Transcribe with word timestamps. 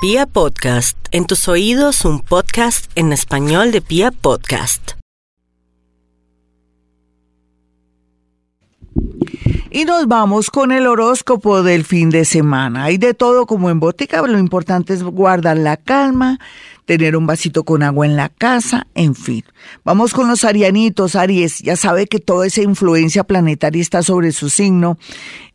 Pia 0.00 0.26
Podcast, 0.26 0.96
en 1.10 1.26
tus 1.26 1.48
oídos 1.48 2.04
un 2.04 2.20
podcast 2.20 2.88
en 2.94 3.12
español 3.12 3.72
de 3.72 3.80
Pia 3.80 4.12
Podcast. 4.12 4.92
Y 9.72 9.84
nos 9.84 10.06
vamos 10.06 10.50
con 10.50 10.70
el 10.70 10.86
horóscopo 10.86 11.64
del 11.64 11.84
fin 11.84 12.10
de 12.10 12.24
semana. 12.24 12.84
Hay 12.84 12.98
de 12.98 13.12
todo 13.12 13.44
como 13.46 13.70
en 13.70 13.80
botica, 13.80 14.22
lo 14.22 14.38
importante 14.38 14.94
es 14.94 15.02
guardar 15.02 15.56
la 15.56 15.76
calma, 15.76 16.38
tener 16.84 17.16
un 17.16 17.26
vasito 17.26 17.64
con 17.64 17.82
agua 17.82 18.06
en 18.06 18.14
la 18.14 18.28
casa, 18.28 18.86
en 18.94 19.16
fin. 19.16 19.44
Vamos 19.84 20.14
con 20.14 20.28
los 20.28 20.44
arianitos, 20.44 21.16
Aries, 21.16 21.58
ya 21.58 21.74
sabe 21.74 22.06
que 22.06 22.20
toda 22.20 22.46
esa 22.46 22.62
influencia 22.62 23.24
planetaria 23.24 23.82
está 23.82 24.04
sobre 24.04 24.30
su 24.30 24.48
signo, 24.48 24.96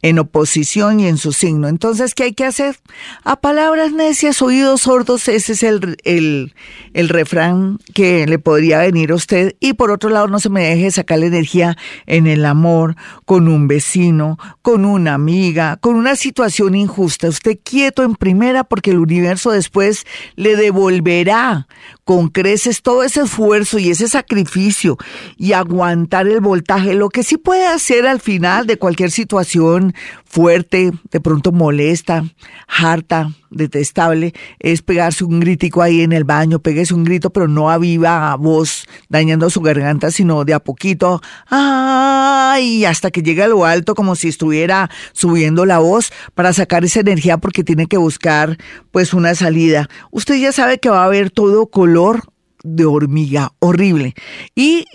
en 0.03 0.19
oposición 0.19 0.99
y 0.99 1.07
en 1.07 1.17
su 1.17 1.31
signo. 1.31 1.69
Entonces, 1.69 2.13
¿qué 2.13 2.23
hay 2.23 2.33
que 2.33 2.43
hacer? 2.43 2.75
A 3.23 3.37
palabras 3.39 3.93
necias, 3.93 4.41
oídos 4.41 4.81
sordos, 4.81 5.29
ese 5.29 5.53
es 5.53 5.63
el, 5.63 5.97
el, 6.03 6.53
el 6.93 7.09
refrán 7.09 7.79
que 7.93 8.27
le 8.27 8.37
podría 8.37 8.79
venir 8.79 9.11
a 9.11 9.15
usted. 9.15 9.55
Y 9.61 9.73
por 9.73 9.91
otro 9.91 10.09
lado, 10.09 10.27
no 10.27 10.39
se 10.39 10.49
me 10.49 10.65
deje 10.65 10.91
sacar 10.91 11.19
la 11.19 11.27
energía 11.27 11.77
en 12.05 12.27
el 12.27 12.45
amor, 12.45 12.97
con 13.23 13.47
un 13.47 13.69
vecino, 13.69 14.37
con 14.61 14.83
una 14.83 15.13
amiga, 15.13 15.77
con 15.77 15.95
una 15.95 16.17
situación 16.17 16.75
injusta. 16.75 17.29
Usted 17.29 17.57
quieto 17.63 18.03
en 18.03 18.15
primera 18.15 18.65
porque 18.65 18.91
el 18.91 18.99
universo 18.99 19.51
después 19.51 20.05
le 20.35 20.57
devolverá 20.57 21.67
con 22.03 22.27
creces 22.27 22.81
todo 22.81 23.03
ese 23.03 23.21
esfuerzo 23.21 23.79
y 23.79 23.89
ese 23.89 24.09
sacrificio 24.09 24.97
y 25.37 25.53
aguantar 25.53 26.27
el 26.27 26.41
voltaje. 26.41 26.93
Lo 26.93 27.07
que 27.07 27.23
sí 27.23 27.37
puede 27.37 27.65
hacer 27.65 28.05
al 28.05 28.19
final 28.19 28.67
de 28.67 28.77
cualquier 28.77 29.11
situación 29.11 29.92
fuerte, 30.25 30.91
de 31.11 31.21
pronto 31.21 31.51
molesta, 31.51 32.23
harta, 32.67 33.31
detestable, 33.49 34.33
es 34.59 34.81
pegarse 34.81 35.23
un 35.23 35.39
gritico 35.39 35.81
ahí 35.81 36.01
en 36.01 36.11
el 36.11 36.23
baño, 36.23 36.59
peguese 36.59 36.93
un 36.93 37.03
grito, 37.03 37.29
pero 37.31 37.47
no 37.47 37.69
a 37.69 37.77
viva 37.77 38.35
voz, 38.35 38.85
dañando 39.09 39.49
su 39.49 39.61
garganta, 39.61 40.11
sino 40.11 40.43
de 40.45 40.53
a 40.53 40.59
poquito, 40.59 41.21
ay, 41.49 42.85
hasta 42.85 43.11
que 43.11 43.21
llegue 43.21 43.43
a 43.43 43.47
lo 43.47 43.65
alto, 43.65 43.95
como 43.95 44.15
si 44.15 44.27
estuviera 44.27 44.89
subiendo 45.13 45.65
la 45.65 45.79
voz, 45.79 46.11
para 46.33 46.53
sacar 46.53 46.83
esa 46.83 47.01
energía, 47.01 47.37
porque 47.37 47.63
tiene 47.63 47.87
que 47.87 47.97
buscar, 47.97 48.57
pues, 48.91 49.13
una 49.13 49.35
salida. 49.35 49.89
Usted 50.11 50.35
ya 50.35 50.51
sabe 50.51 50.79
que 50.79 50.89
va 50.89 51.03
a 51.03 51.05
haber 51.05 51.31
todo 51.31 51.67
color 51.67 52.23
de 52.63 52.85
hormiga, 52.85 53.51
horrible. 53.59 54.13
Y 54.55 54.85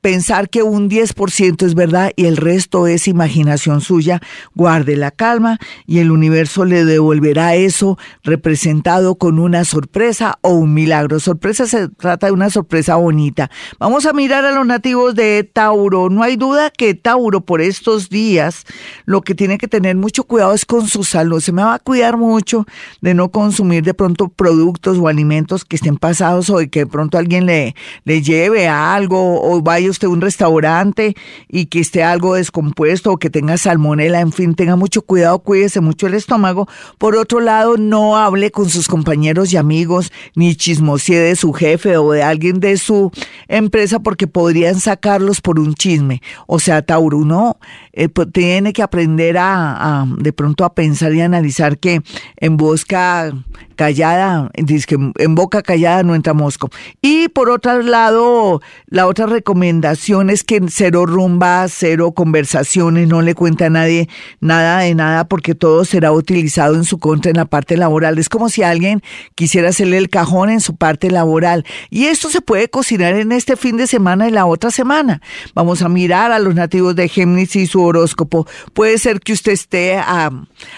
pensar 0.00 0.48
que 0.48 0.62
un 0.62 0.88
10% 0.88 1.64
es 1.64 1.74
verdad 1.74 2.12
y 2.16 2.26
el 2.26 2.36
resto 2.36 2.86
es 2.86 3.08
imaginación 3.08 3.80
suya, 3.80 4.20
guarde 4.54 4.96
la 4.96 5.10
calma 5.10 5.58
y 5.86 5.98
el 5.98 6.10
universo 6.10 6.64
le 6.64 6.84
devolverá 6.84 7.54
eso 7.54 7.98
representado 8.22 9.16
con 9.16 9.38
una 9.38 9.64
sorpresa 9.64 10.38
o 10.42 10.50
un 10.50 10.74
milagro. 10.74 11.20
Sorpresa 11.20 11.66
se 11.66 11.88
trata 11.88 12.26
de 12.26 12.32
una 12.32 12.50
sorpresa 12.50 12.96
bonita. 12.96 13.50
Vamos 13.78 14.06
a 14.06 14.12
mirar 14.12 14.44
a 14.44 14.52
los 14.52 14.66
nativos 14.66 15.14
de 15.14 15.44
Tauro. 15.44 16.10
No 16.10 16.22
hay 16.22 16.36
duda 16.36 16.70
que 16.70 16.94
Tauro 16.94 17.40
por 17.40 17.60
estos 17.60 18.08
días 18.08 18.64
lo 19.04 19.22
que 19.22 19.34
tiene 19.34 19.58
que 19.58 19.68
tener 19.68 19.96
mucho 19.96 20.24
cuidado 20.24 20.54
es 20.54 20.64
con 20.64 20.88
su 20.88 21.04
salud. 21.04 21.40
Se 21.40 21.52
me 21.52 21.62
va 21.62 21.74
a 21.74 21.78
cuidar 21.78 22.16
mucho 22.16 22.66
de 23.00 23.14
no 23.14 23.30
consumir 23.30 23.84
de 23.84 23.94
pronto 23.94 24.28
productos 24.28 24.98
o 24.98 25.08
alimentos 25.08 25.64
que 25.64 25.76
estén 25.76 25.96
pasados 25.96 26.50
o 26.50 26.58
de 26.58 26.68
que 26.68 26.80
de 26.80 26.86
pronto 26.86 27.18
alguien 27.18 27.46
le, 27.46 27.74
le 28.04 28.22
lleve 28.22 28.68
algo 28.68 29.40
o 29.42 29.62
va 29.62 29.75
vaya 29.76 29.90
usted 29.90 30.08
un 30.08 30.22
restaurante 30.22 31.14
y 31.48 31.66
que 31.66 31.80
esté 31.80 32.02
algo 32.02 32.34
descompuesto 32.34 33.12
o 33.12 33.18
que 33.18 33.28
tenga 33.28 33.58
salmonela, 33.58 34.20
en 34.20 34.32
fin, 34.32 34.54
tenga 34.54 34.74
mucho 34.74 35.02
cuidado, 35.02 35.38
cuídese 35.40 35.80
mucho 35.80 36.06
el 36.06 36.14
estómago. 36.14 36.66
Por 36.96 37.14
otro 37.14 37.40
lado, 37.40 37.76
no 37.76 38.16
hable 38.16 38.50
con 38.50 38.70
sus 38.70 38.88
compañeros 38.88 39.52
y 39.52 39.58
amigos, 39.58 40.12
ni 40.34 40.54
chismosie 40.54 41.18
de 41.18 41.36
su 41.36 41.52
jefe 41.52 41.98
o 41.98 42.12
de 42.12 42.22
alguien 42.22 42.58
de 42.58 42.78
su 42.78 43.10
empresa 43.48 43.98
porque 43.98 44.26
podrían 44.26 44.80
sacarlos 44.80 45.42
por 45.42 45.60
un 45.60 45.74
chisme. 45.74 46.22
O 46.46 46.58
sea, 46.58 46.80
Tauro, 46.80 47.26
no, 47.26 47.58
eh, 47.92 48.08
pues, 48.08 48.32
tiene 48.32 48.72
que 48.72 48.82
aprender 48.82 49.36
a, 49.36 50.00
a, 50.00 50.06
de 50.06 50.32
pronto 50.32 50.64
a 50.64 50.74
pensar 50.74 51.12
y 51.12 51.20
analizar 51.20 51.76
que 51.76 52.00
en 52.38 52.56
boca 52.56 53.32
callada, 53.76 54.50
dice 54.54 54.86
que 54.86 55.12
en 55.22 55.34
boca 55.34 55.62
callada 55.62 56.02
no 56.02 56.14
entra 56.14 56.34
mosco. 56.34 56.70
Y 57.00 57.28
por 57.28 57.50
otro 57.50 57.82
lado, 57.82 58.60
la 58.86 59.06
otra 59.06 59.26
recomendación 59.26 60.30
es 60.30 60.42
que 60.42 60.60
cero 60.68 61.06
rumba, 61.06 61.66
cero 61.68 62.12
conversaciones, 62.12 63.06
no 63.06 63.22
le 63.22 63.34
cuenta 63.34 63.66
a 63.66 63.70
nadie 63.70 64.08
nada 64.40 64.80
de 64.80 64.94
nada 64.94 65.28
porque 65.28 65.54
todo 65.54 65.84
será 65.84 66.12
utilizado 66.12 66.74
en 66.74 66.84
su 66.84 66.98
contra 66.98 67.30
en 67.30 67.36
la 67.36 67.44
parte 67.44 67.76
laboral. 67.76 68.18
Es 68.18 68.28
como 68.28 68.48
si 68.48 68.62
alguien 68.62 69.02
quisiera 69.34 69.68
hacerle 69.68 69.98
el 69.98 70.08
cajón 70.08 70.50
en 70.50 70.60
su 70.60 70.76
parte 70.76 71.10
laboral. 71.10 71.64
Y 71.90 72.06
esto 72.06 72.30
se 72.30 72.40
puede 72.40 72.68
cocinar 72.68 73.14
en 73.14 73.32
este 73.32 73.56
fin 73.56 73.76
de 73.76 73.86
semana 73.86 74.28
y 74.28 74.32
la 74.32 74.46
otra 74.46 74.70
semana. 74.70 75.20
Vamos 75.54 75.82
a 75.82 75.88
mirar 75.88 76.32
a 76.32 76.38
los 76.38 76.54
nativos 76.54 76.96
de 76.96 77.08
Géminis 77.08 77.54
y 77.56 77.66
su 77.66 77.82
horóscopo. 77.82 78.46
Puede 78.72 78.98
ser 78.98 79.20
que 79.20 79.32
usted 79.32 79.52
esté 79.52 79.96
a, 79.96 80.30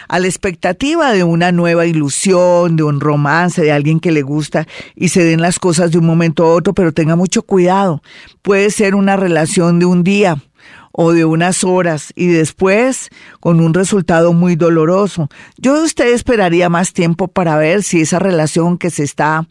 a 0.09 0.19
la 0.19 0.27
expectativa 0.27 1.13
de 1.13 1.25
una 1.25 1.53
nueva 1.53 1.87
ilusión, 1.87 2.77
de 2.77 2.83
romance, 3.01 3.63
de 3.63 3.73
alguien 3.73 4.01
que 4.01 4.13
le 4.13 4.23
gusta 4.23 4.67
y 4.95 5.09
se 5.09 5.25
den 5.25 5.41
las 5.41 5.59
cosas 5.59 5.91
de 5.91 5.99
un 5.99 6.07
momento 6.07 6.45
a 6.45 6.55
otro, 6.55 6.75
pero 6.75 6.93
tenga 6.93 7.17
mucho 7.17 7.43
cuidado. 7.43 8.03
Puede 8.43 8.71
ser 8.71 8.95
una 8.95 9.17
relación 9.17 9.79
de 9.79 9.87
un 9.87 10.03
día 10.03 10.39
o 11.01 11.13
de 11.13 11.25
unas 11.25 11.63
horas 11.63 12.13
y 12.17 12.27
después 12.27 13.11
con 13.39 13.61
un 13.61 13.73
resultado 13.73 14.33
muy 14.33 14.57
doloroso. 14.57 15.29
Yo 15.57 15.77
de 15.79 15.85
usted 15.85 16.13
esperaría 16.13 16.69
más 16.69 16.93
tiempo 16.93 17.29
para 17.29 17.57
ver 17.57 17.85
si 17.85 18.01
esa 18.01 18.19
relación 18.19 18.79
que 18.79 18.91
se 18.91 19.05
está 19.05 19.47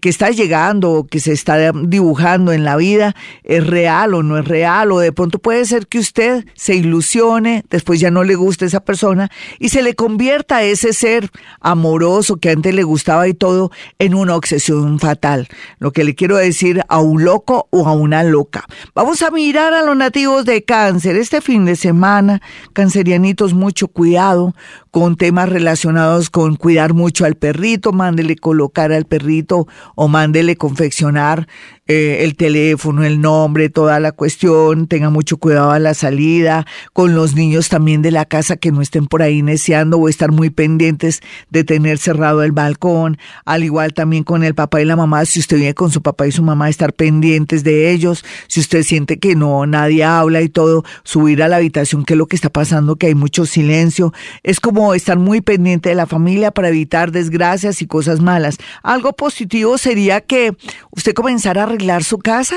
que 0.00 0.08
está 0.08 0.30
llegando 0.30 1.06
que 1.10 1.20
se 1.20 1.32
está 1.32 1.72
dibujando 1.72 2.52
en 2.52 2.64
la 2.64 2.76
vida 2.76 3.14
es 3.44 3.66
real 3.66 4.14
o 4.14 4.22
no 4.22 4.38
es 4.38 4.46
real 4.46 4.92
o 4.92 4.98
de 4.98 5.12
pronto 5.12 5.38
puede 5.38 5.64
ser 5.64 5.86
que 5.86 5.98
usted 5.98 6.46
se 6.54 6.74
ilusione, 6.74 7.64
después 7.68 8.00
ya 8.00 8.10
no 8.10 8.24
le 8.24 8.34
guste 8.34 8.64
esa 8.64 8.80
persona 8.80 9.30
y 9.58 9.68
se 9.68 9.82
le 9.82 9.94
convierta 9.94 10.56
a 10.56 10.62
ese 10.62 10.92
ser 10.92 11.30
amoroso 11.60 12.36
que 12.36 12.50
antes 12.50 12.74
le 12.74 12.82
gustaba 12.84 13.28
y 13.28 13.34
todo 13.34 13.70
en 13.98 14.14
una 14.14 14.36
obsesión 14.36 14.98
fatal. 14.98 15.48
Lo 15.78 15.92
que 15.92 16.04
le 16.04 16.14
quiero 16.14 16.36
decir 16.36 16.82
a 16.88 17.00
un 17.00 17.24
loco 17.24 17.68
o 17.70 17.86
a 17.86 17.92
una 17.92 18.22
loca. 18.22 18.64
Vamos 18.94 19.22
a 19.22 19.30
mirar 19.30 19.74
a 19.74 19.82
los 19.82 19.96
nativos 19.96 20.44
de 20.44 20.64
cáncer 20.64 21.16
este 21.16 21.40
fin 21.40 21.64
de 21.64 21.76
semana, 21.76 22.40
cancerianitos, 22.72 23.54
mucho 23.54 23.88
cuidado 23.88 24.54
con 24.96 25.16
temas 25.16 25.50
relacionados 25.50 26.30
con 26.30 26.56
cuidar 26.56 26.94
mucho 26.94 27.26
al 27.26 27.34
perrito, 27.34 27.92
mándele 27.92 28.34
colocar 28.34 28.92
al 28.92 29.04
perrito 29.04 29.66
o 29.94 30.08
mándele 30.08 30.56
confeccionar 30.56 31.48
eh, 31.88 32.24
el 32.24 32.34
teléfono, 32.34 33.04
el 33.04 33.20
nombre, 33.20 33.68
toda 33.68 34.00
la 34.00 34.10
cuestión, 34.12 34.88
tenga 34.88 35.08
mucho 35.10 35.36
cuidado 35.36 35.70
a 35.70 35.78
la 35.78 35.94
salida, 35.94 36.66
con 36.92 37.14
los 37.14 37.34
niños 37.34 37.68
también 37.68 38.02
de 38.02 38.10
la 38.10 38.24
casa 38.24 38.56
que 38.56 38.72
no 38.72 38.82
estén 38.82 39.06
por 39.06 39.22
ahí 39.22 39.42
neceando 39.42 39.98
o 39.98 40.08
estar 40.08 40.32
muy 40.32 40.50
pendientes 40.50 41.20
de 41.50 41.62
tener 41.62 41.98
cerrado 41.98 42.42
el 42.42 42.50
balcón, 42.50 43.18
al 43.44 43.62
igual 43.62 43.94
también 43.94 44.24
con 44.24 44.42
el 44.42 44.54
papá 44.54 44.82
y 44.82 44.84
la 44.84 44.96
mamá, 44.96 45.24
si 45.26 45.38
usted 45.38 45.58
viene 45.58 45.74
con 45.74 45.90
su 45.92 46.02
papá 46.02 46.26
y 46.26 46.32
su 46.32 46.42
mamá, 46.42 46.68
estar 46.68 46.92
pendientes 46.92 47.62
de 47.62 47.92
ellos, 47.92 48.24
si 48.48 48.60
usted 48.60 48.82
siente 48.82 49.18
que 49.18 49.36
no, 49.36 49.64
nadie 49.66 50.02
habla 50.02 50.42
y 50.42 50.48
todo, 50.48 50.84
subir 51.04 51.42
a 51.42 51.48
la 51.48 51.56
habitación, 51.56 52.04
qué 52.04 52.14
es 52.14 52.18
lo 52.18 52.26
que 52.26 52.36
está 52.36 52.50
pasando, 52.50 52.96
que 52.96 53.06
hay 53.06 53.14
mucho 53.14 53.46
silencio, 53.46 54.12
es 54.42 54.58
como 54.58 54.94
estar 54.94 55.18
muy 55.18 55.40
pendiente 55.40 55.90
de 55.90 55.94
la 55.94 56.06
familia 56.06 56.50
para 56.50 56.68
evitar 56.68 57.12
desgracias 57.12 57.80
y 57.80 57.86
cosas 57.86 58.20
malas. 58.20 58.58
Algo 58.82 59.12
positivo 59.12 59.78
sería 59.78 60.20
que 60.20 60.56
usted 60.90 61.14
comenzara 61.14 61.62
a 61.62 61.75
arreglar 61.76 62.04
su 62.04 62.18
casa 62.18 62.56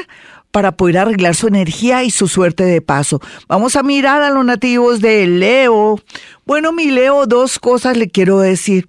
para 0.52 0.72
poder 0.72 0.98
arreglar 0.98 1.36
su 1.36 1.48
energía 1.48 2.04
y 2.04 2.10
su 2.10 2.28
suerte 2.28 2.64
de 2.64 2.82
paso. 2.82 3.22
Vamos 3.48 3.76
a 3.76 3.84
mirar 3.84 4.22
a 4.22 4.32
los 4.32 4.44
nativos 4.46 5.02
de 5.02 5.28
Leo. 5.28 6.00
Bueno, 6.46 6.72
mi 6.72 6.90
Leo, 6.90 7.28
dos 7.28 7.60
cosas 7.60 7.98
le 7.98 8.10
quiero 8.10 8.40
decir. 8.40 8.88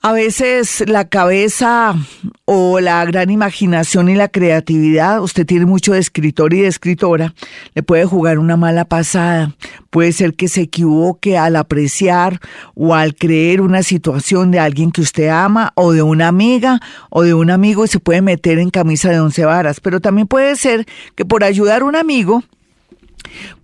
A 0.00 0.12
veces 0.12 0.84
la 0.86 1.08
cabeza 1.08 1.96
o 2.44 2.78
la 2.78 3.04
gran 3.04 3.30
imaginación 3.30 4.08
y 4.08 4.14
la 4.14 4.28
creatividad, 4.28 5.20
usted 5.20 5.44
tiene 5.44 5.66
mucho 5.66 5.92
de 5.92 5.98
escritor 5.98 6.54
y 6.54 6.60
de 6.60 6.68
escritora, 6.68 7.34
le 7.74 7.82
puede 7.82 8.04
jugar 8.04 8.38
una 8.38 8.56
mala 8.56 8.84
pasada. 8.84 9.56
Puede 9.90 10.12
ser 10.12 10.34
que 10.34 10.46
se 10.46 10.62
equivoque 10.62 11.36
al 11.36 11.56
apreciar 11.56 12.38
o 12.76 12.94
al 12.94 13.16
creer 13.16 13.60
una 13.60 13.82
situación 13.82 14.52
de 14.52 14.60
alguien 14.60 14.92
que 14.92 15.00
usted 15.00 15.30
ama 15.30 15.72
o 15.74 15.92
de 15.92 16.02
una 16.02 16.28
amiga 16.28 16.80
o 17.10 17.22
de 17.22 17.34
un 17.34 17.50
amigo 17.50 17.84
y 17.84 17.88
se 17.88 17.98
puede 17.98 18.22
meter 18.22 18.60
en 18.60 18.70
camisa 18.70 19.10
de 19.10 19.18
once 19.18 19.44
varas. 19.44 19.80
Pero 19.80 20.00
también 20.00 20.28
puede 20.28 20.54
ser 20.54 20.86
que 21.16 21.24
por 21.24 21.42
ayudar 21.42 21.82
a 21.82 21.86
un 21.86 21.96
amigo, 21.96 22.44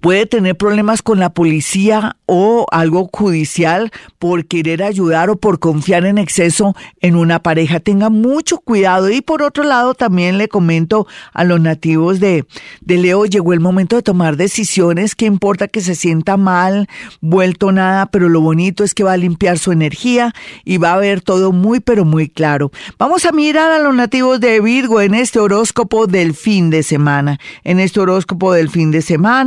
puede 0.01 0.27
tener 0.27 0.57
problemas 0.57 1.03
con 1.03 1.19
la 1.19 1.31
policía 1.31 2.17
o 2.27 2.67
algo 2.71 3.09
judicial 3.13 3.91
por 4.19 4.47
querer 4.47 4.83
ayudar 4.83 5.31
o 5.31 5.37
por 5.37 5.59
confiar 5.59 6.05
en 6.07 6.19
exceso 6.19 6.75
en 7.01 7.17
una 7.17 7.43
pareja. 7.43 7.81
Tenga 7.81 8.11
mucho 8.11 8.59
cuidado. 8.59 9.11
Y 9.11 9.21
por 9.21 9.43
otro 9.43 9.65
lado, 9.65 9.95
también 9.95 10.39
le 10.39 10.49
comento 10.49 11.07
a 11.33 11.45
los 11.45 11.61
nativos 11.61 12.21
de, 12.21 12.45
Leo, 12.87 13.27
llegó 13.27 13.53
el 13.53 13.61
momento 13.61 13.97
de 13.97 14.03
tomar 14.03 14.37
decisiones. 14.37 15.15
¿Qué 15.15 15.27
importa 15.27 15.69
que 15.69 15.81
se 15.81 15.95
sienta 15.95 16.37
mal, 16.37 16.89
vuelto 17.21 17.73
nada? 17.73 18.07
Pero 18.07 18.29
lo 18.29 18.41
bonito 18.41 18.85
es 18.85 18.95
que 18.95 19.05
va 19.05 19.13
a 19.13 19.17
limpiar 19.17 19.59
su 19.59 19.73
energía 19.73 20.35
y 20.65 20.79
va 20.79 20.95
a 20.95 20.99
ver 20.99 21.21
todo 21.21 21.53
muy, 21.53 21.81
pero 21.81 22.05
muy 22.05 22.29
claro. 22.29 22.71
Vamos 22.99 23.25
a 23.25 23.33
mirar 23.33 23.71
a 23.73 23.79
los 23.79 23.95
nativos 23.95 24.41
de 24.41 24.61
Virgo 24.61 25.01
en 25.01 25.15
este 25.15 25.41
horóscopo 25.41 26.07
del 26.07 26.35
fin 26.35 26.71
de 26.71 26.83
semana. 26.83 27.39
En 27.65 27.81
este 27.81 28.01
horóscopo 28.01 28.53
del 28.53 28.71
fin 28.71 28.91
de 28.91 29.03
semana 29.03 29.44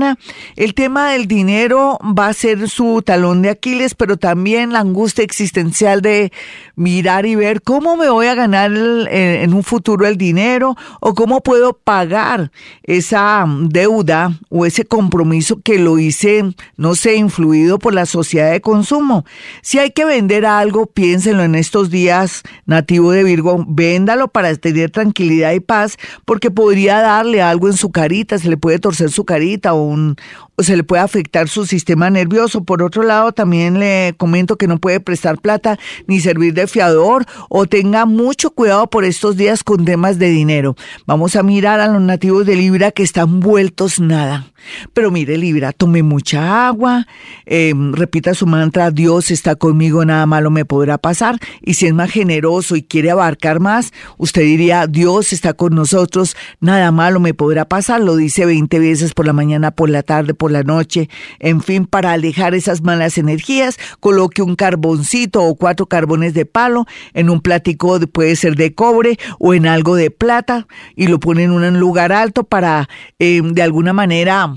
el 0.55 0.73
tema 0.73 1.11
del 1.11 1.27
dinero 1.27 1.99
va 2.01 2.27
a 2.27 2.33
ser 2.33 2.69
su 2.69 3.01
talón 3.01 3.41
de 3.41 3.49
Aquiles, 3.49 3.95
pero 3.95 4.17
también 4.17 4.73
la 4.73 4.79
angustia 4.79 5.23
existencial 5.23 6.01
de 6.01 6.31
mirar 6.75 7.25
y 7.25 7.35
ver 7.35 7.61
cómo 7.61 7.97
me 7.97 8.09
voy 8.09 8.27
a 8.27 8.35
ganar 8.35 8.71
en 8.75 9.53
un 9.53 9.63
futuro 9.63 10.05
el 10.05 10.17
dinero 10.17 10.75
o 10.99 11.13
cómo 11.13 11.41
puedo 11.41 11.73
pagar 11.73 12.51
esa 12.83 13.45
deuda 13.47 14.31
o 14.49 14.65
ese 14.65 14.85
compromiso 14.85 15.59
que 15.61 15.79
lo 15.79 15.99
hice, 15.99 16.43
no 16.75 16.95
sé, 16.95 17.15
influido 17.15 17.79
por 17.79 17.93
la 17.93 18.05
sociedad 18.05 18.51
de 18.51 18.61
consumo. 18.61 19.25
Si 19.61 19.79
hay 19.79 19.91
que 19.91 20.05
vender 20.05 20.45
algo, 20.45 20.85
piénsenlo 20.85 21.43
en 21.43 21.55
estos 21.55 21.89
días, 21.89 22.43
nativo 22.65 23.11
de 23.11 23.23
Virgo, 23.23 23.65
véndalo 23.67 24.27
para 24.27 24.55
tener 24.55 24.91
tranquilidad 24.91 25.53
y 25.53 25.59
paz, 25.59 25.97
porque 26.25 26.51
podría 26.51 27.01
darle 27.01 27.41
algo 27.41 27.67
en 27.67 27.77
su 27.77 27.91
carita, 27.91 28.37
se 28.37 28.49
le 28.49 28.57
puede 28.57 28.79
torcer 28.79 29.11
su 29.11 29.25
carita 29.25 29.73
o 29.73 29.81
un, 29.87 30.15
o 30.45 30.46
se 30.63 30.75
le 30.75 30.83
puede 30.83 31.03
afectar 31.03 31.47
su 31.49 31.65
sistema 31.65 32.09
nervioso. 32.09 32.63
Por 32.63 32.81
otro 32.81 33.03
lado, 33.03 33.31
también 33.31 33.79
le 33.79 34.15
comento 34.17 34.55
que 34.55 34.67
no 34.67 34.79
puede 34.79 34.99
prestar 34.99 35.39
plata 35.39 35.77
ni 36.07 36.19
servir 36.19 36.53
de 36.53 36.67
fiador 36.67 37.25
o 37.49 37.67
tenga 37.67 38.05
mucho 38.05 38.51
cuidado 38.51 38.89
por 38.89 39.05
estos 39.05 39.37
días 39.37 39.63
con 39.63 39.85
temas 39.85 40.17
de 40.17 40.29
dinero. 40.29 40.75
Vamos 41.05 41.35
a 41.35 41.43
mirar 41.43 41.79
a 41.79 41.87
los 41.87 42.01
nativos 42.01 42.45
de 42.45 42.55
Libra 42.55 42.91
que 42.91 43.03
están 43.03 43.39
vueltos 43.39 43.99
nada. 43.99 44.47
Pero 44.93 45.11
mire, 45.11 45.37
Libra, 45.37 45.71
tome 45.71 46.03
mucha 46.03 46.67
agua, 46.67 47.07
em, 47.45 47.93
repita 47.93 48.33
su 48.33 48.47
mantra, 48.47 48.91
Dios 48.91 49.31
está 49.31 49.55
conmigo, 49.55 50.03
nada 50.03 50.25
malo 50.25 50.49
me 50.49 50.65
podrá 50.65 50.97
pasar. 50.97 51.37
Y 51.61 51.75
si 51.75 51.85
es 51.85 51.93
más 51.93 52.09
generoso 52.09 52.75
y 52.75 52.81
quiere 52.81 53.11
abarcar 53.11 53.59
más, 53.59 53.93
usted 54.17 54.41
diría, 54.41 54.87
Dios 54.87 55.33
está 55.33 55.53
con 55.53 55.75
nosotros, 55.75 56.35
nada 56.59 56.91
malo 56.91 57.19
me 57.19 57.33
podrá 57.33 57.65
pasar. 57.65 58.01
Lo 58.01 58.15
dice 58.15 58.45
20 58.45 58.79
veces 58.79 59.13
por 59.13 59.25
la 59.27 59.33
mañana, 59.33 59.71
por 59.71 59.89
la 59.89 60.03
tarde, 60.03 60.33
por 60.33 60.46
la 60.51 60.63
noche. 60.63 61.09
En 61.39 61.61
fin, 61.61 61.85
para 61.85 62.13
alejar 62.13 62.55
esas 62.55 62.81
malas 62.81 63.17
energías, 63.17 63.77
coloque 63.99 64.41
un 64.41 64.55
carboncito 64.55 65.43
o 65.43 65.55
cuatro 65.55 65.85
carbones 65.85 66.33
de 66.33 66.45
palo 66.45 66.85
en 67.13 67.29
un 67.29 67.41
platico, 67.41 67.99
puede 68.11 68.35
ser 68.35 68.55
de 68.55 68.73
cobre 68.73 69.17
o 69.39 69.53
en 69.53 69.67
algo 69.67 69.95
de 69.95 70.11
plata, 70.11 70.67
y 70.95 71.07
lo 71.07 71.19
pone 71.19 71.43
en 71.43 71.51
un 71.51 71.79
lugar 71.79 72.11
alto 72.11 72.43
para, 72.43 72.87
em, 73.19 73.53
de 73.53 73.61
alguna 73.61 73.93
manera, 73.93 74.55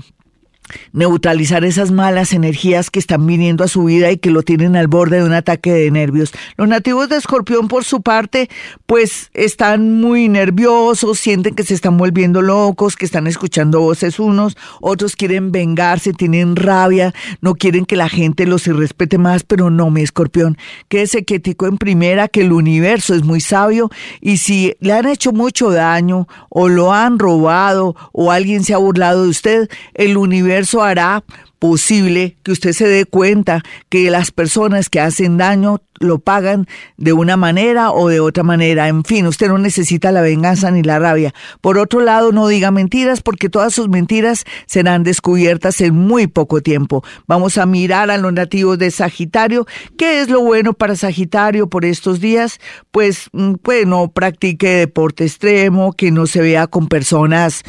neutralizar 0.93 1.63
esas 1.63 1.91
malas 1.91 2.33
energías 2.33 2.89
que 2.89 2.99
están 2.99 3.25
viniendo 3.25 3.63
a 3.63 3.67
su 3.67 3.85
vida 3.85 4.11
y 4.11 4.17
que 4.17 4.31
lo 4.31 4.43
tienen 4.43 4.75
al 4.75 4.87
borde 4.87 5.17
de 5.17 5.23
un 5.23 5.33
ataque 5.33 5.71
de 5.73 5.91
nervios. 5.91 6.31
Los 6.57 6.67
nativos 6.67 7.09
de 7.09 7.17
Escorpión, 7.17 7.67
por 7.67 7.83
su 7.83 8.01
parte, 8.01 8.49
pues 8.85 9.29
están 9.33 9.99
muy 9.99 10.29
nerviosos, 10.29 11.19
sienten 11.19 11.55
que 11.55 11.63
se 11.63 11.73
están 11.73 11.97
volviendo 11.97 12.41
locos, 12.41 12.95
que 12.95 13.05
están 13.05 13.27
escuchando 13.27 13.81
voces 13.81 14.19
unos, 14.19 14.57
otros 14.79 15.15
quieren 15.15 15.51
vengarse, 15.51 16.13
tienen 16.13 16.55
rabia, 16.55 17.13
no 17.41 17.55
quieren 17.55 17.85
que 17.85 17.95
la 17.95 18.09
gente 18.09 18.45
los 18.45 18.67
irrespete 18.67 19.17
más, 19.17 19.43
pero 19.43 19.69
no, 19.69 19.89
mi 19.89 20.01
Escorpión, 20.01 20.57
quédese 20.87 21.23
quietico 21.23 21.67
en 21.67 21.77
primera, 21.77 22.27
que 22.27 22.41
el 22.41 22.51
universo 22.51 23.13
es 23.13 23.23
muy 23.23 23.41
sabio 23.41 23.89
y 24.19 24.37
si 24.37 24.75
le 24.79 24.93
han 24.93 25.07
hecho 25.07 25.31
mucho 25.31 25.71
daño 25.71 26.27
o 26.49 26.69
lo 26.69 26.93
han 26.93 27.19
robado 27.19 27.95
o 28.11 28.31
alguien 28.31 28.63
se 28.63 28.73
ha 28.73 28.77
burlado 28.77 29.23
de 29.23 29.29
usted, 29.29 29.69
el 29.93 30.17
universo 30.17 30.60
eso 30.61 30.81
hará 30.81 31.23
posible 31.61 32.37
que 32.41 32.53
usted 32.53 32.73
se 32.73 32.87
dé 32.87 33.05
cuenta 33.05 33.61
que 33.87 34.09
las 34.09 34.31
personas 34.31 34.89
que 34.89 34.99
hacen 34.99 35.37
daño 35.37 35.79
lo 35.99 36.17
pagan 36.17 36.65
de 36.97 37.13
una 37.13 37.37
manera 37.37 37.91
o 37.91 38.09
de 38.09 38.19
otra 38.19 38.41
manera. 38.41 38.87
En 38.87 39.03
fin, 39.03 39.27
usted 39.27 39.47
no 39.47 39.59
necesita 39.59 40.11
la 40.11 40.21
venganza 40.21 40.71
ni 40.71 40.81
la 40.81 40.97
rabia. 40.97 41.35
Por 41.61 41.77
otro 41.77 41.99
lado, 41.99 42.31
no 42.31 42.47
diga 42.47 42.71
mentiras 42.71 43.21
porque 43.21 43.47
todas 43.47 43.75
sus 43.75 43.89
mentiras 43.89 44.43
serán 44.65 45.03
descubiertas 45.03 45.79
en 45.81 45.93
muy 45.93 46.25
poco 46.25 46.61
tiempo. 46.61 47.03
Vamos 47.27 47.59
a 47.59 47.67
mirar 47.67 48.09
a 48.09 48.17
los 48.17 48.33
nativos 48.33 48.79
de 48.79 48.89
Sagitario. 48.89 49.67
¿Qué 49.99 50.21
es 50.21 50.29
lo 50.29 50.41
bueno 50.41 50.73
para 50.73 50.95
Sagitario 50.95 51.69
por 51.69 51.85
estos 51.85 52.19
días? 52.19 52.59
Pues, 52.89 53.29
mm, 53.33 53.53
bueno, 53.63 54.11
practique 54.11 54.67
deporte 54.77 55.25
extremo, 55.25 55.93
que 55.93 56.09
no 56.09 56.25
se 56.25 56.41
vea 56.41 56.65
con 56.65 56.87
personas 56.87 57.61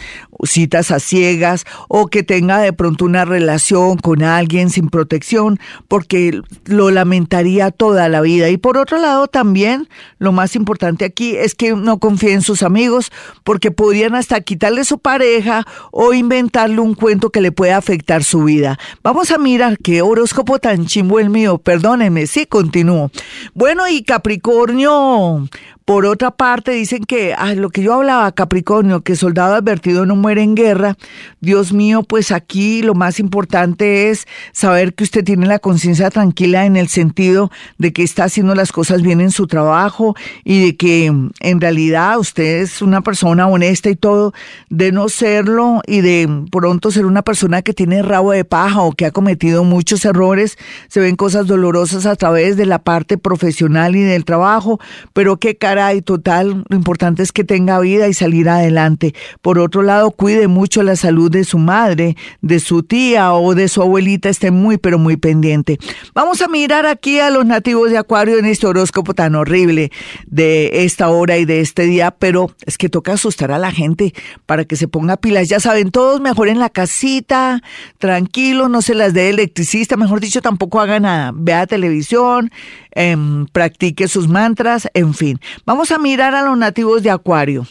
citas 0.45 0.91
a 0.91 0.99
ciegas 0.99 1.67
o 1.89 2.07
que 2.07 2.23
tenga 2.23 2.59
de 2.59 2.73
pronto 2.73 3.05
una 3.05 3.27
relación 3.27 3.82
con 4.03 4.23
alguien 4.23 4.71
sin 4.71 4.89
protección 4.89 5.59
porque 5.89 6.41
lo 6.65 6.91
lamentaría 6.91 7.71
toda 7.71 8.09
la 8.09 8.21
vida. 8.21 8.49
Y 8.51 8.57
por 8.57 8.79
otro 8.79 8.99
lado, 8.99 9.27
también 9.27 9.89
lo 10.19 10.33
más 10.33 10.57
importante 10.57 11.05
aquí 11.05 11.37
es 11.37 11.55
que 11.55 11.75
no 11.75 11.99
confíe 11.99 12.33
en 12.33 12.43
sus 12.43 12.63
amigos 12.63 13.13
porque 13.45 13.71
podrían 13.71 14.15
hasta 14.15 14.41
quitarle 14.41 14.85
su 14.85 14.99
pareja 14.99 15.65
o 15.91 16.15
inventarle 16.15 16.81
un 16.81 16.95
cuento 16.95 17.31
que 17.31 17.41
le 17.41 17.53
pueda 17.53 17.77
afectar 17.77 18.25
su 18.25 18.45
vida. 18.45 18.79
Vamos 19.03 19.31
a 19.31 19.39
mirar 19.39 19.79
qué 19.79 20.03
horóscopo 20.03 20.59
tan 20.59 20.87
chimbo 20.87 21.19
el 21.19 21.31
mío. 21.31 21.59
Perdóneme, 21.59 22.27
sí, 22.27 22.47
continúo. 22.47 23.11
Bueno, 23.55 23.89
y 23.89 24.03
Capricornio, 24.03 25.49
por 25.85 26.07
otra 26.07 26.31
parte, 26.31 26.73
dicen 26.73 27.05
que 27.05 27.35
ah, 27.37 27.55
lo 27.55 27.71
que 27.71 27.83
yo 27.83 27.95
hablaba, 27.95 28.31
Capricornio, 28.33 29.03
que 29.03 29.17
soldado 29.17 29.55
advertido 29.55 30.07
no 30.07 30.17
muere 30.17 30.43
en 30.43 30.55
guerra. 30.55 30.97
Dios 31.41 31.73
mío, 31.73 32.03
pues 32.03 32.31
aquí 32.31 32.83
lo 32.83 32.95
más 32.95 33.19
importante 33.19 34.11
es 34.11 34.27
saber 34.53 34.95
que 34.95 35.05
usted 35.05 35.25
tiene 35.25 35.47
la 35.47 35.59
conciencia 35.59 36.11
tranquila 36.11 36.67
en 36.67 36.77
el 36.77 36.89
sentido 36.89 37.51
de 37.79 37.93
que 37.93 38.03
está 38.03 38.25
haciendo 38.25 38.55
las 38.55 38.73
cosas 38.73 39.03
bien 39.03 39.21
en 39.21 39.31
su 39.31 39.47
trabajo 39.47 40.15
y 40.45 40.65
de 40.65 40.77
que 40.77 41.07
en 41.07 41.61
realidad 41.61 42.19
usted 42.19 42.63
es 42.63 42.83
una 42.83 43.01
persona 43.01 43.49
honesta 43.49 43.91
y 43.91 43.97
todo, 43.97 44.33
de 44.71 44.93
no 44.93 45.09
serlo 45.09 45.81
y 45.87 46.01
de 46.01 46.29
pronto 46.51 46.91
ser 46.91 47.07
una 47.07 47.23
persona 47.23 47.63
que 47.63 47.75
tiene 47.75 48.03
rabo 48.03 48.33
de 48.33 48.45
paja 48.45 48.83
o 48.83 48.93
que 48.93 49.07
ha 49.07 49.11
cometido 49.11 49.65
muchos 49.65 50.05
errores. 50.05 50.59
Se 50.89 51.01
ven 51.01 51.17
cosas 51.17 51.47
dolorosas 51.47 52.07
a 52.07 52.17
través 52.17 52.57
de 52.57 52.67
la 52.67 52.79
parte 52.79 53.19
profesional 53.19 53.97
y 53.97 54.03
del 54.03 54.25
trabajo, 54.25 54.79
pero 55.13 55.39
que 55.39 55.57
y 55.95 56.03
total, 56.03 56.65
lo 56.69 56.77
importante 56.77 57.23
es 57.23 57.33
que 57.33 57.45
tenga 57.45 57.81
vida 57.81 58.09
y 58.09 58.15
salir 58.15 58.49
adelante. 58.49 59.15
Por 59.41 59.59
otro 59.59 59.83
lado, 59.83 60.11
cuide 60.11 60.49
mucho 60.49 60.83
la 60.83 60.97
salud 60.97 61.31
de 61.31 61.45
su 61.45 61.59
madre, 61.59 62.17
de 62.41 62.61
su 62.61 62.83
tía 62.83 63.33
o 63.33 63.55
de 63.55 63.69
su 63.69 63.81
abuelita, 63.81 64.29
esté 64.29 64.51
muy 64.51 64.77
pero 64.77 64.99
muy 64.99 65.17
pendiente. 65.17 65.79
Vamos 66.15 66.43
a 66.43 66.49
mirar 66.49 66.87
aquí 66.87 67.21
a 67.21 67.31
los 67.31 67.47
nativos 67.47 67.91
de 67.91 67.99
Acuario 67.99 68.39
en 68.39 68.45
este 68.45 68.67
horóscopo 68.67 69.15
tan 69.15 69.35
horrible 69.35 69.91
de 70.27 70.85
esta 70.85 71.09
hora 71.09 71.39
y 71.39 71.45
de 71.45 71.61
este 71.61 71.85
día, 71.85 72.11
pero 72.11 72.51
es 72.67 72.77
que 72.77 72.89
toca 72.89 73.15
asustar 73.15 73.51
a 73.53 73.59
la 73.59 73.73
gente 73.73 74.13
para 74.47 74.65
que 74.65 74.77
se 74.77 74.89
ponga 74.89 75.17
pilas. 75.17 75.49
Ya 75.49 75.61
saben, 75.61 75.91
todos 75.91 76.21
mejor 76.21 76.49
en 76.49 76.59
la 76.59 76.71
casita, 76.71 77.63
tranquilo, 77.99 78.69
no 78.69 78.83
se 78.83 78.95
las 78.95 79.15
dé 79.15 79.31
electricista, 79.31 79.97
mejor 79.97 80.21
dicho, 80.21 80.43
tampoco 80.43 80.81
haga 80.81 81.01
nada. 81.01 81.33
Vea 81.35 81.67
televisión, 81.67 82.51
Em, 82.95 83.47
practique 83.47 84.07
sus 84.09 84.29
mantras, 84.29 84.89
en 84.95 85.15
fin. 85.15 85.41
Vamos 85.65 85.91
a 85.91 85.99
mirar 85.99 86.35
a 86.35 86.43
los 86.43 86.59
nativos 86.59 87.03
de 87.03 87.11
Acuario. 87.11 87.67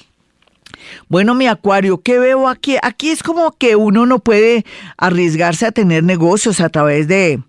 Bueno, 1.09 1.35
mi 1.35 1.47
acuario, 1.47 2.01
¿qué 2.01 2.17
veo 2.17 2.47
aquí? 2.47 2.77
Aquí 2.81 3.09
es 3.09 3.21
como 3.21 3.51
que 3.51 3.75
uno 3.75 4.05
no 4.05 4.19
puede 4.19 4.65
arriesgarse 4.97 5.65
a 5.67 5.71
tener 5.71 6.03
negocios 6.03 6.59
a 6.59 6.69
través 6.69 7.07
de, 7.07 7.39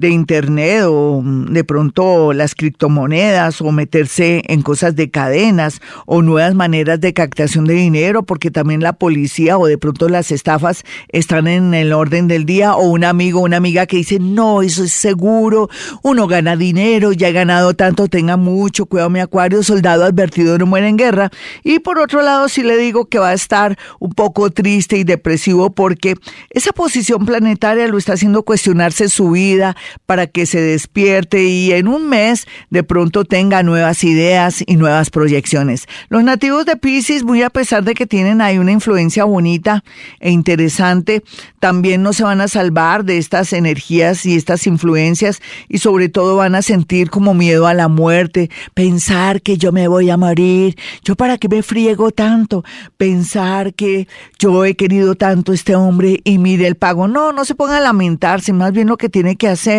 de 0.00 0.08
Internet 0.08 0.84
o 0.86 1.20
mm, 1.22 1.52
de 1.52 1.62
pronto 1.62 2.32
las 2.32 2.54
criptomonedas 2.54 3.60
o 3.60 3.70
meterse 3.70 4.42
en 4.46 4.62
cosas 4.62 4.96
de 4.96 5.10
cadenas 5.10 5.80
o 6.06 6.22
nuevas 6.22 6.54
maneras 6.54 7.00
de 7.00 7.12
captación 7.12 7.66
de 7.66 7.74
dinero 7.74 8.22
porque 8.22 8.50
también 8.50 8.82
la 8.82 8.94
policía 8.94 9.58
o 9.58 9.66
de 9.66 9.76
pronto 9.76 10.08
las 10.08 10.32
estafas 10.32 10.84
están 11.08 11.46
en 11.46 11.74
el 11.74 11.92
orden 11.92 12.28
del 12.28 12.46
día 12.46 12.74
o 12.74 12.88
un 12.88 13.04
amigo 13.04 13.40
una 13.40 13.58
amiga 13.58 13.86
que 13.86 13.98
dice 13.98 14.18
no, 14.18 14.62
eso 14.62 14.84
es 14.84 14.92
seguro, 14.92 15.68
uno 16.02 16.26
gana 16.26 16.56
dinero, 16.56 17.12
ya 17.12 17.28
he 17.28 17.32
ganado 17.32 17.74
tanto, 17.74 18.08
tenga 18.08 18.36
mucho 18.38 18.86
cuidado 18.86 19.10
mi 19.10 19.20
acuario, 19.20 19.62
soldado 19.62 20.04
advertido 20.04 20.56
no 20.58 20.66
muere 20.66 20.88
en 20.88 20.96
guerra 20.96 21.30
y 21.62 21.78
por 21.80 21.98
otro 21.98 22.22
lado 22.22 22.48
sí 22.48 22.62
le 22.62 22.78
digo 22.78 23.06
que 23.06 23.18
va 23.18 23.28
a 23.28 23.34
estar 23.34 23.78
un 23.98 24.12
poco 24.12 24.50
triste 24.50 24.96
y 24.96 25.04
depresivo 25.04 25.74
porque 25.74 26.14
esa 26.48 26.72
posición 26.72 27.26
planetaria 27.26 27.86
lo 27.86 27.98
está 27.98 28.14
haciendo 28.14 28.42
cuestionarse 28.42 29.08
su 29.08 29.30
vida, 29.30 29.76
para 30.06 30.26
que 30.26 30.46
se 30.46 30.60
despierte 30.60 31.44
y 31.44 31.72
en 31.72 31.88
un 31.88 32.08
mes 32.08 32.46
de 32.70 32.82
pronto 32.82 33.24
tenga 33.24 33.62
nuevas 33.62 34.04
ideas 34.04 34.62
y 34.66 34.76
nuevas 34.76 35.10
proyecciones. 35.10 35.86
Los 36.08 36.24
nativos 36.24 36.66
de 36.66 36.76
Pisces, 36.76 37.24
muy 37.24 37.42
a 37.42 37.50
pesar 37.50 37.84
de 37.84 37.94
que 37.94 38.06
tienen 38.06 38.40
ahí 38.40 38.58
una 38.58 38.72
influencia 38.72 39.24
bonita 39.24 39.84
e 40.20 40.30
interesante, 40.30 41.22
también 41.58 42.02
no 42.02 42.12
se 42.12 42.24
van 42.24 42.40
a 42.40 42.48
salvar 42.48 43.04
de 43.04 43.18
estas 43.18 43.52
energías 43.52 44.26
y 44.26 44.36
estas 44.36 44.66
influencias 44.66 45.40
y 45.68 45.78
sobre 45.78 46.08
todo 46.08 46.36
van 46.36 46.54
a 46.54 46.62
sentir 46.62 47.10
como 47.10 47.34
miedo 47.34 47.66
a 47.66 47.74
la 47.74 47.88
muerte, 47.88 48.50
pensar 48.74 49.42
que 49.42 49.56
yo 49.56 49.72
me 49.72 49.88
voy 49.88 50.10
a 50.10 50.16
morir, 50.16 50.76
yo 51.04 51.16
para 51.16 51.38
qué 51.38 51.48
me 51.48 51.62
friego 51.62 52.10
tanto, 52.10 52.64
pensar 52.96 53.74
que 53.74 54.08
yo 54.38 54.64
he 54.64 54.74
querido 54.74 55.14
tanto 55.14 55.52
a 55.52 55.54
este 55.54 55.74
hombre 55.74 56.20
y 56.24 56.38
mire 56.38 56.66
el 56.66 56.76
pago. 56.76 57.08
No, 57.08 57.32
no 57.32 57.44
se 57.44 57.54
ponga 57.54 57.78
a 57.78 57.80
lamentarse, 57.80 58.52
más 58.52 58.72
bien 58.72 58.88
lo 58.88 58.96
que 58.96 59.08
tiene 59.08 59.36
que 59.36 59.48
hacer 59.48 59.69